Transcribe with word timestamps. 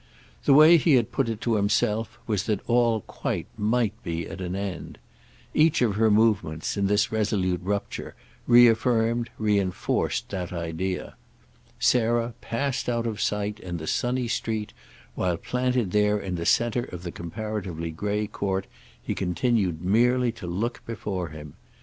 The 0.45 0.55
way 0.55 0.77
he 0.77 0.95
had 0.95 1.11
put 1.11 1.29
it 1.29 1.41
to 1.41 1.57
himself 1.57 2.17
was 2.25 2.45
that 2.45 2.67
all 2.67 3.01
quite 3.01 3.45
might 3.55 3.93
be 4.01 4.27
at 4.27 4.41
an 4.41 4.55
end. 4.55 4.97
Each 5.53 5.79
of 5.83 5.93
her 5.93 6.09
movements, 6.09 6.75
in 6.75 6.87
this 6.87 7.11
resolute 7.11 7.61
rupture, 7.61 8.15
reaffirmed, 8.47 9.29
re 9.37 9.59
enforced 9.59 10.29
that 10.29 10.51
idea. 10.51 11.13
Sarah 11.79 12.33
passed 12.41 12.89
out 12.89 13.05
of 13.05 13.21
sight 13.21 13.59
in 13.59 13.77
the 13.77 13.85
sunny 13.85 14.27
street 14.27 14.73
while, 15.13 15.37
planted 15.37 15.91
there 15.91 16.17
in 16.19 16.33
the 16.33 16.47
centre 16.47 16.85
of 16.85 17.03
the 17.03 17.11
comparatively 17.11 17.91
grey 17.91 18.25
court, 18.25 18.65
he 19.03 19.13
continued 19.13 19.83
merely 19.83 20.31
to 20.31 20.47
look 20.47 20.83
before 20.87 21.27
him. 21.29 21.53